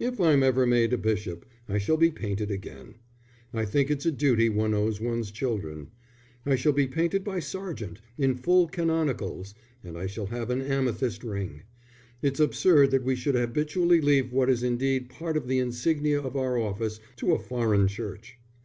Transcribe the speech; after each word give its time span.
"If 0.00 0.20
I'm 0.20 0.42
ever 0.42 0.66
made 0.66 0.92
a 0.92 0.98
bishop 0.98 1.46
I 1.68 1.78
shall 1.78 1.96
be 1.96 2.10
painted 2.10 2.50
again. 2.50 2.96
I 3.54 3.64
think 3.64 3.92
it's 3.92 4.04
a 4.04 4.10
duty 4.10 4.48
one 4.48 4.74
owes 4.74 5.00
one's 5.00 5.30
children. 5.30 5.92
I 6.44 6.56
shall 6.56 6.72
be 6.72 6.88
painted 6.88 7.22
by 7.22 7.38
Sargent, 7.38 8.00
in 8.18 8.34
full 8.34 8.66
canonicals, 8.66 9.54
and 9.84 9.96
I 9.96 10.08
shall 10.08 10.26
have 10.26 10.50
an 10.50 10.62
amethyst 10.62 11.22
ring. 11.22 11.62
It's 12.22 12.40
absurd 12.40 12.90
that 12.90 13.04
we 13.04 13.14
should 13.14 13.36
habitually 13.36 14.00
leave 14.00 14.32
what 14.32 14.50
is 14.50 14.64
indeed 14.64 15.10
part 15.10 15.36
of 15.36 15.46
the 15.46 15.60
insignia 15.60 16.20
of 16.22 16.34
our 16.34 16.58
office 16.58 16.98
to 17.18 17.30
a 17.32 17.38
foreign 17.38 17.86
Church. 17.86 18.36